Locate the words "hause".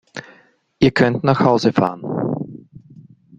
1.41-1.73